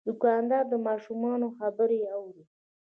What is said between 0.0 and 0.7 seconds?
دوکاندار